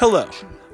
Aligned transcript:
Hello. 0.00 0.26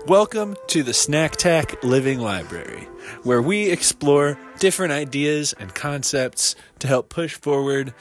Welcome 0.06 0.54
to 0.68 0.84
the 0.84 0.94
Snack 0.94 1.32
Tack 1.32 1.82
Living 1.82 2.20
Library, 2.20 2.84
where 3.24 3.42
we 3.42 3.70
explore 3.70 4.38
different 4.60 4.92
ideas 4.92 5.52
and 5.58 5.74
concepts 5.74 6.54
to 6.78 6.86
help 6.86 7.08
push 7.08 7.34
forward 7.34 7.92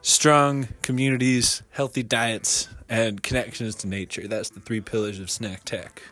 strong 0.00 0.66
communities, 0.82 1.62
healthy 1.70 2.02
diets, 2.02 2.68
and 2.88 3.22
connections 3.22 3.76
to 3.76 3.86
nature. 3.86 4.26
That's 4.26 4.50
the 4.50 4.58
three 4.58 4.80
pillars 4.80 5.20
of 5.20 5.30
Snack 5.30 5.62
Tack. 5.62 6.02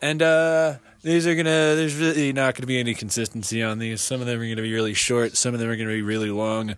And 0.00 0.22
uh 0.22 0.76
these 1.02 1.26
are 1.26 1.34
gonna 1.34 1.74
there's 1.74 1.96
really 1.96 2.32
not 2.32 2.54
gonna 2.54 2.68
be 2.68 2.78
any 2.78 2.94
consistency 2.94 3.60
on 3.60 3.80
these. 3.80 4.00
Some 4.00 4.20
of 4.20 4.28
them 4.28 4.38
are 4.40 4.48
gonna 4.48 4.62
be 4.62 4.72
really 4.72 4.94
short, 4.94 5.36
some 5.36 5.52
of 5.52 5.58
them 5.58 5.68
are 5.68 5.74
gonna 5.74 5.88
be 5.88 6.02
really 6.02 6.30
long. 6.30 6.76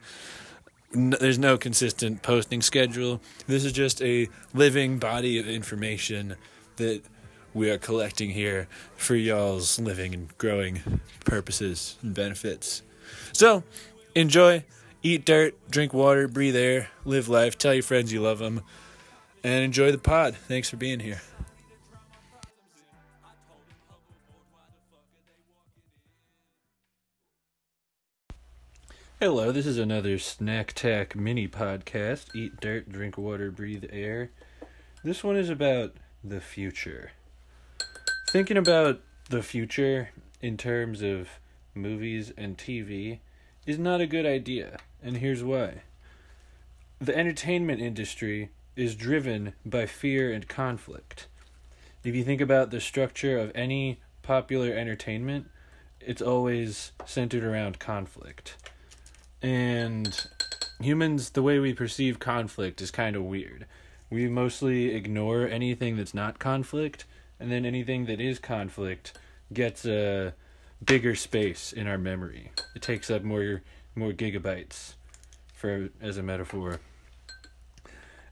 N- 0.94 1.14
there's 1.20 1.38
no 1.38 1.58
consistent 1.58 2.22
posting 2.22 2.62
schedule. 2.62 3.20
This 3.46 3.66
is 3.66 3.72
just 3.72 4.00
a 4.00 4.30
living 4.54 4.98
body 4.98 5.38
of 5.38 5.46
information 5.46 6.36
that 6.76 7.02
we 7.54 7.70
are 7.70 7.78
collecting 7.78 8.30
here 8.30 8.68
for 8.96 9.14
y'all's 9.14 9.78
living 9.78 10.14
and 10.14 10.36
growing 10.38 11.00
purposes 11.24 11.96
and 12.02 12.14
benefits. 12.14 12.82
So, 13.32 13.62
enjoy, 14.14 14.64
eat 15.02 15.24
dirt, 15.24 15.54
drink 15.70 15.92
water, 15.92 16.28
breathe 16.28 16.56
air, 16.56 16.88
live 17.04 17.28
life, 17.28 17.58
tell 17.58 17.74
your 17.74 17.82
friends 17.82 18.12
you 18.12 18.20
love 18.20 18.38
them, 18.38 18.62
and 19.44 19.64
enjoy 19.64 19.92
the 19.92 19.98
pod. 19.98 20.34
Thanks 20.34 20.70
for 20.70 20.76
being 20.76 21.00
here. 21.00 21.20
Hello, 29.20 29.52
this 29.52 29.66
is 29.66 29.78
another 29.78 30.18
Snack 30.18 30.72
Tack 30.72 31.14
mini 31.14 31.46
podcast. 31.46 32.34
Eat 32.34 32.60
dirt, 32.60 32.90
drink 32.90 33.16
water, 33.16 33.52
breathe 33.52 33.84
air. 33.92 34.30
This 35.04 35.22
one 35.22 35.36
is 35.36 35.48
about 35.48 35.94
the 36.24 36.40
future. 36.40 37.12
Thinking 38.30 38.56
about 38.56 39.00
the 39.28 39.42
future 39.42 40.10
in 40.40 40.56
terms 40.56 41.02
of 41.02 41.28
movies 41.74 42.32
and 42.36 42.56
TV 42.56 43.18
is 43.66 43.78
not 43.78 44.00
a 44.00 44.06
good 44.06 44.26
idea, 44.26 44.78
and 45.02 45.16
here's 45.16 45.42
why. 45.42 45.82
The 47.00 47.16
entertainment 47.16 47.80
industry 47.80 48.50
is 48.76 48.94
driven 48.94 49.54
by 49.66 49.86
fear 49.86 50.32
and 50.32 50.46
conflict. 50.48 51.26
If 52.04 52.14
you 52.14 52.24
think 52.24 52.40
about 52.40 52.70
the 52.70 52.80
structure 52.80 53.38
of 53.38 53.52
any 53.54 54.00
popular 54.22 54.72
entertainment, 54.72 55.48
it's 56.00 56.22
always 56.22 56.92
centered 57.04 57.44
around 57.44 57.78
conflict. 57.78 58.56
And 59.40 60.26
humans, 60.80 61.30
the 61.30 61.42
way 61.42 61.58
we 61.58 61.74
perceive 61.74 62.18
conflict 62.18 62.80
is 62.80 62.90
kind 62.90 63.16
of 63.16 63.24
weird. 63.24 63.66
We 64.12 64.28
mostly 64.28 64.94
ignore 64.94 65.48
anything 65.48 65.96
that's 65.96 66.12
not 66.12 66.38
conflict, 66.38 67.06
and 67.40 67.50
then 67.50 67.64
anything 67.64 68.04
that 68.04 68.20
is 68.20 68.38
conflict 68.38 69.14
gets 69.54 69.86
a 69.86 70.34
bigger 70.84 71.14
space 71.14 71.72
in 71.72 71.86
our 71.86 71.96
memory. 71.96 72.52
It 72.76 72.82
takes 72.82 73.10
up 73.10 73.22
more 73.22 73.62
more 73.94 74.12
gigabytes 74.12 74.96
for 75.54 75.88
as 76.02 76.18
a 76.18 76.22
metaphor. 76.22 76.80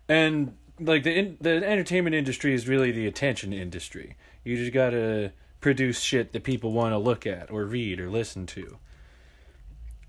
And 0.07 0.55
like 0.79 1.03
the 1.03 1.15
in, 1.15 1.39
the 1.41 1.67
entertainment 1.67 2.15
industry 2.15 2.53
is 2.53 2.69
really 2.69 2.93
the 2.93 3.07
attention 3.07 3.55
industry. 3.55 4.17
You 4.45 4.59
just 4.59 4.75
got 4.75 4.91
to 4.91 5.33
produce 5.63 6.01
shit 6.01 6.33
that 6.33 6.45
people 6.45 6.73
want 6.73 6.93
to 6.93 6.99
look 6.99 7.27
at 7.27 7.51
or 7.51 7.65
read 7.65 8.01
or 8.01 8.11
listen 8.11 8.45
to. 8.49 8.77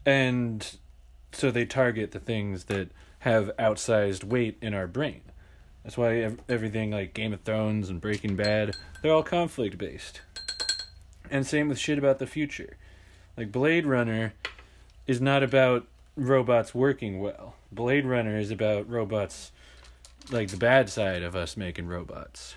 And 0.05 0.69
so 1.31 1.49
they 1.49 1.65
target 1.65 2.11
the 2.11 2.19
things 2.19 2.65
that 2.65 2.89
have 3.19 3.55
outsized 3.57 4.25
weight 4.25 4.57
in 4.61 4.73
our 4.73 4.87
brain. 4.87 5.21
That's 5.83 5.97
why 5.97 6.35
everything 6.47 6.91
like 6.91 7.13
Game 7.13 7.33
of 7.33 7.41
Thrones 7.41 7.89
and 7.89 7.99
Breaking 7.99 8.35
Bad, 8.35 8.75
they're 9.01 9.11
all 9.11 9.23
conflict 9.23 9.77
based. 9.77 10.21
And 11.29 11.45
same 11.45 11.69
with 11.69 11.79
shit 11.79 11.97
about 11.97 12.19
the 12.19 12.27
future. 12.27 12.77
Like 13.37 13.51
Blade 13.51 13.85
Runner 13.85 14.33
is 15.07 15.21
not 15.21 15.43
about 15.43 15.87
robots 16.15 16.75
working 16.75 17.19
well. 17.19 17.55
Blade 17.71 18.05
Runner 18.05 18.37
is 18.37 18.51
about 18.51 18.89
robots 18.89 19.51
like 20.29 20.49
the 20.49 20.57
bad 20.57 20.89
side 20.89 21.23
of 21.23 21.35
us 21.35 21.57
making 21.57 21.87
robots. 21.87 22.55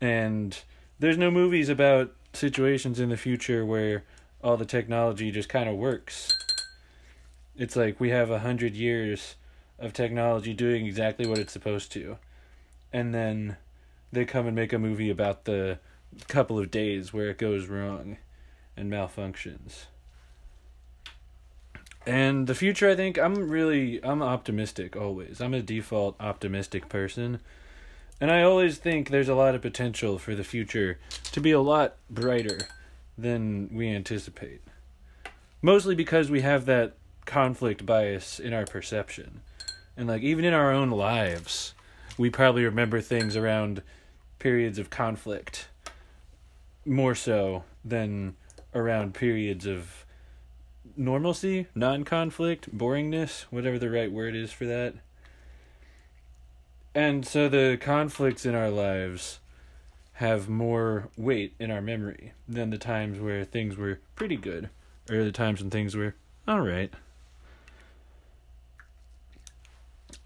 And 0.00 0.58
there's 0.98 1.16
no 1.16 1.30
movies 1.30 1.68
about 1.68 2.12
situations 2.32 3.00
in 3.00 3.08
the 3.08 3.16
future 3.16 3.64
where 3.64 4.04
all 4.42 4.56
the 4.56 4.66
technology 4.66 5.30
just 5.30 5.48
kind 5.48 5.68
of 5.68 5.76
works 5.76 6.36
it's 7.58 7.76
like 7.76 7.98
we 7.98 8.10
have 8.10 8.30
a 8.30 8.40
hundred 8.40 8.74
years 8.74 9.36
of 9.78 9.92
technology 9.92 10.54
doing 10.54 10.86
exactly 10.86 11.26
what 11.26 11.38
it's 11.38 11.52
supposed 11.52 11.92
to, 11.92 12.18
and 12.92 13.14
then 13.14 13.56
they 14.12 14.24
come 14.24 14.46
and 14.46 14.56
make 14.56 14.72
a 14.72 14.78
movie 14.78 15.10
about 15.10 15.44
the 15.44 15.78
couple 16.28 16.58
of 16.58 16.70
days 16.70 17.12
where 17.12 17.30
it 17.30 17.38
goes 17.38 17.66
wrong 17.66 18.16
and 18.76 18.90
malfunctions. 18.90 19.86
And 22.06 22.46
the 22.46 22.54
future, 22.54 22.88
I 22.88 22.94
think 22.94 23.18
I'm 23.18 23.50
really 23.50 24.02
I'm 24.04 24.22
optimistic 24.22 24.96
always. 24.96 25.40
I'm 25.40 25.54
a 25.54 25.62
default 25.62 26.16
optimistic 26.20 26.88
person. 26.88 27.40
And 28.20 28.30
I 28.30 28.42
always 28.42 28.78
think 28.78 29.10
there's 29.10 29.28
a 29.28 29.34
lot 29.34 29.54
of 29.54 29.60
potential 29.60 30.18
for 30.18 30.34
the 30.34 30.44
future 30.44 30.98
to 31.32 31.40
be 31.40 31.50
a 31.50 31.60
lot 31.60 31.96
brighter 32.08 32.60
than 33.18 33.68
we 33.72 33.88
anticipate. 33.88 34.62
Mostly 35.60 35.94
because 35.94 36.30
we 36.30 36.40
have 36.40 36.64
that 36.66 36.94
conflict 37.26 37.84
bias 37.84 38.38
in 38.38 38.54
our 38.54 38.64
perception. 38.64 39.40
And 39.96 40.08
like 40.08 40.22
even 40.22 40.44
in 40.44 40.52
our 40.52 40.72
own 40.72 40.90
lives, 40.90 41.74
we 42.18 42.30
probably 42.30 42.64
remember 42.64 43.00
things 43.00 43.36
around 43.36 43.82
periods 44.38 44.78
of 44.78 44.90
conflict 44.90 45.68
more 46.84 47.14
so 47.14 47.64
than 47.84 48.36
around 48.74 49.14
periods 49.14 49.66
of 49.66 50.04
normalcy, 50.96 51.66
non-conflict, 51.74 52.76
boringness, 52.76 53.42
whatever 53.50 53.78
the 53.78 53.90
right 53.90 54.10
word 54.10 54.34
is 54.34 54.52
for 54.52 54.66
that. 54.66 54.94
And 56.94 57.26
so 57.26 57.48
the 57.48 57.78
conflicts 57.80 58.46
in 58.46 58.54
our 58.54 58.70
lives 58.70 59.40
have 60.14 60.48
more 60.48 61.08
weight 61.16 61.54
in 61.58 61.70
our 61.70 61.82
memory 61.82 62.32
than 62.48 62.70
the 62.70 62.78
times 62.78 63.20
where 63.20 63.44
things 63.44 63.76
were 63.76 64.00
pretty 64.14 64.36
good 64.36 64.70
or 65.10 65.22
the 65.22 65.32
times 65.32 65.60
when 65.60 65.70
things 65.70 65.94
were 65.94 66.14
all 66.48 66.60
right. 66.60 66.92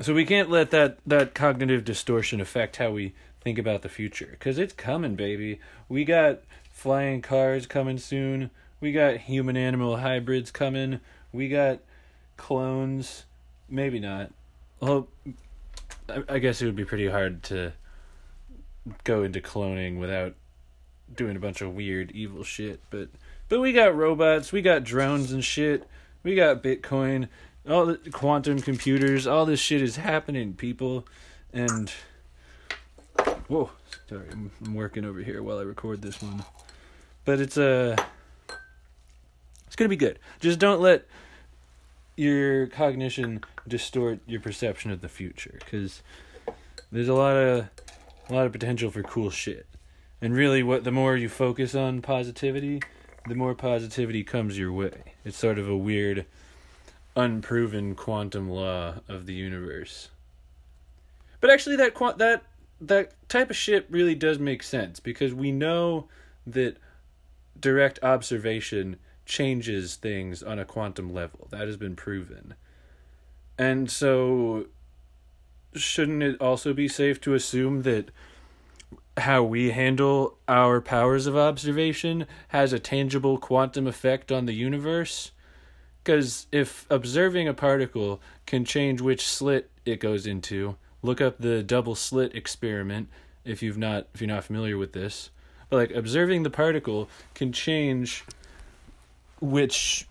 So 0.01 0.15
we 0.15 0.25
can't 0.25 0.51
let 0.51 0.71
that 0.71 0.99
that 1.07 1.35
cognitive 1.35 1.85
distortion 1.85 2.41
affect 2.41 2.77
how 2.77 2.91
we 2.91 3.13
think 3.41 3.59
about 3.59 3.83
the 3.83 3.89
future 3.89 4.37
cuz 4.41 4.59
it's 4.59 4.73
coming, 4.73 5.15
baby. 5.15 5.61
We 5.89 6.05
got 6.05 6.41
flying 6.71 7.21
cars 7.21 7.67
coming 7.67 7.99
soon. 7.99 8.51
We 8.81 8.93
got 8.93 9.19
human 9.19 9.57
animal 9.57 9.99
hybrids 9.99 10.51
coming. 10.51 11.01
We 11.33 11.49
got 11.49 11.81
clones. 12.39 13.27
Maybe 13.69 14.01
not. 14.01 14.33
Well, 14.81 15.09
I 16.29 16.39
guess 16.39 16.63
it 16.63 16.67
would 16.67 16.77
be 16.77 16.85
pretty 16.85 17.09
hard 17.09 17.43
to 17.45 17.75
go 19.05 19.23
into 19.23 19.41
cloning 19.41 19.99
without 19.99 20.35
doing 21.15 21.37
a 21.37 21.41
bunch 21.41 21.61
of 21.61 21.75
weird 21.75 22.11
evil 22.13 22.43
shit, 22.43 22.81
but 22.89 23.11
but 23.49 23.61
we 23.61 23.73
got 23.73 23.95
robots, 23.95 24.53
we 24.53 24.63
got 24.63 24.85
drones 24.85 25.33
and 25.33 25.45
shit. 25.45 25.87
We 26.23 26.35
got 26.35 26.63
Bitcoin 26.63 27.29
all 27.69 27.87
the 27.87 27.99
quantum 28.11 28.61
computers, 28.61 29.27
all 29.27 29.47
this 29.47 29.61
shit 29.61 29.83
is 29.83 29.97
happening, 29.97 30.55
people, 30.55 31.07
and 31.53 31.93
whoa, 33.49 33.71
sorry, 34.09 34.27
I'm, 34.31 34.51
I'm 34.65 34.75
working 34.75 35.05
over 35.05 35.21
here 35.21 35.43
while 35.43 35.59
I 35.59 35.63
record 35.63 36.03
this 36.03 36.23
one, 36.23 36.45
but 37.25 37.41
it's 37.41 37.57
a, 37.57 37.97
uh, 37.99 38.55
it's 39.67 39.77
gonna 39.77 39.89
be 39.89 39.97
good. 39.97 40.19
Just 40.41 40.59
don't 40.59 40.81
let 40.81 41.07
your 42.17 42.67
cognition 42.67 43.43
distort 43.69 44.21
your 44.27 44.41
perception 44.41 44.91
of 44.91 45.01
the 45.01 45.09
future, 45.09 45.59
because 45.59 46.03
there's 46.91 47.09
a 47.09 47.15
lot 47.15 47.37
of 47.37 47.69
a 48.29 48.35
lot 48.35 48.47
of 48.47 48.53
potential 48.53 48.91
for 48.91 49.03
cool 49.03 49.31
shit, 49.31 49.67
and 50.21 50.35
really, 50.35 50.63
what 50.63 50.85
the 50.85 50.93
more 50.93 51.17
you 51.17 51.29
focus 51.29 51.75
on 51.75 52.01
positivity, 52.01 52.81
the 53.29 53.35
more 53.35 53.55
positivity 53.55 54.25
comes 54.25 54.59
your 54.59 54.73
way. 54.73 55.15
It's 55.25 55.37
sort 55.37 55.59
of 55.59 55.69
a 55.69 55.77
weird 55.77 56.27
unproven 57.17 57.95
quantum 57.95 58.49
law 58.49 58.95
of 59.09 59.27
the 59.27 59.35
universe. 59.35 60.11
But 61.41 61.51
actually, 61.51 61.77
that 61.77 61.95
that 62.19 62.43
that 62.81 63.29
type 63.29 63.51
of 63.51 63.57
shit 63.57 63.87
really 63.91 64.15
does 64.15 64.39
make 64.39 64.63
sense 64.63 65.01
because 65.01 65.35
we 65.35 65.53
know 65.53 66.09
that 66.47 66.77
direct 67.59 67.99
observation 68.03 68.97
changes 69.27 69.97
things 69.97 70.43
on 70.43 70.59
a 70.59 70.65
quantum 70.65 71.13
level. 71.13 71.47
That 71.51 71.67
has 71.67 71.77
been 71.77 71.97
proven. 71.97 72.55
And 73.59 73.91
so 73.91 74.67
shouldn't 75.75 76.23
it 76.23 76.41
also 76.41 76.73
be 76.73 76.89
safe 76.89 77.21
to 77.21 77.35
assume 77.35 77.83
that 77.83 78.11
how 79.19 79.43
we 79.43 79.71
handle 79.71 80.39
our 80.49 80.81
powers 80.81 81.27
of 81.27 81.37
observation 81.37 82.27
has 82.49 82.73
a 82.73 82.79
tangible 82.79 83.39
quantum 83.39 83.87
effect 83.87 84.33
on 84.33 84.47
the 84.47 84.55
universe? 84.55 85.33
Because 86.03 86.47
if 86.51 86.87
observing 86.91 87.49
a 87.49 87.55
particle 87.55 88.21
can 88.47 88.65
change 88.65 89.01
which 89.01 89.27
slit 89.27 89.71
it 89.85 90.01
goes 90.01 90.27
into, 90.27 90.77
look 91.03 91.21
up 91.21 91.39
the 91.39 91.63
double 91.63 91.95
slit 91.95 92.35
experiment 92.35 93.09
if 93.45 93.63
you've 93.63 93.79
not 93.79 94.07
if 94.15 94.21
you're 94.21 94.29
not 94.29 94.45
familiar 94.45 94.77
with 94.77 94.93
this. 94.93 95.31
But 95.69 95.77
like 95.77 95.91
observing 95.93 96.43
the 96.43 96.51
particle 96.51 97.09
can 97.35 97.53
change 97.53 98.25
which 99.41 100.07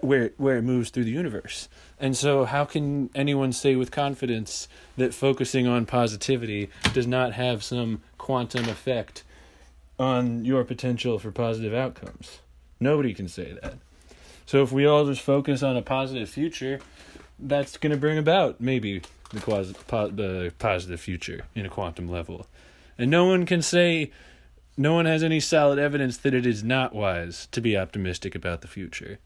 where 0.00 0.30
where 0.36 0.56
it 0.56 0.62
moves 0.62 0.90
through 0.90 1.04
the 1.04 1.10
universe. 1.10 1.68
And 1.98 2.16
so 2.16 2.44
how 2.44 2.64
can 2.64 3.10
anyone 3.14 3.52
say 3.52 3.76
with 3.76 3.90
confidence 3.90 4.68
that 4.96 5.14
focusing 5.14 5.66
on 5.66 5.86
positivity 5.86 6.70
does 6.92 7.06
not 7.06 7.32
have 7.32 7.62
some 7.62 8.02
quantum 8.18 8.68
effect 8.68 9.24
on 9.98 10.44
your 10.44 10.64
potential 10.64 11.18
for 11.18 11.30
positive 11.30 11.74
outcomes? 11.74 12.40
Nobody 12.80 13.14
can 13.14 13.28
say 13.28 13.56
that. 13.62 13.78
So 14.46 14.62
if 14.62 14.72
we 14.72 14.86
all 14.86 15.06
just 15.06 15.22
focus 15.22 15.62
on 15.62 15.76
a 15.76 15.82
positive 15.82 16.28
future, 16.28 16.80
that's 17.38 17.76
going 17.76 17.92
to 17.92 17.96
bring 17.96 18.18
about 18.18 18.60
maybe 18.60 19.02
the, 19.30 19.40
quasi- 19.40 19.74
po- 19.86 20.08
the 20.08 20.52
positive 20.58 21.00
future 21.00 21.44
in 21.54 21.66
a 21.66 21.70
quantum 21.70 22.08
level. 22.08 22.46
And 22.98 23.10
no 23.10 23.24
one 23.24 23.46
can 23.46 23.62
say, 23.62 24.10
no 24.76 24.94
one 24.94 25.06
has 25.06 25.22
any 25.22 25.40
solid 25.40 25.78
evidence 25.78 26.16
that 26.18 26.34
it 26.34 26.46
is 26.46 26.62
not 26.62 26.94
wise 26.94 27.48
to 27.52 27.60
be 27.60 27.76
optimistic 27.76 28.34
about 28.34 28.60
the 28.60 28.68
future 28.68 29.18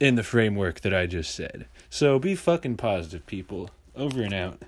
in 0.00 0.14
the 0.14 0.22
framework 0.22 0.80
that 0.80 0.94
I 0.94 1.06
just 1.06 1.34
said. 1.34 1.66
So 1.90 2.18
be 2.18 2.34
fucking 2.34 2.76
positive, 2.76 3.26
people. 3.26 3.70
Over 3.94 4.22
and 4.22 4.32
out. 4.32 4.62